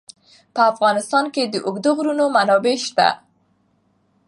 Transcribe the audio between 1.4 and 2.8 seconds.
د اوږده غرونه منابع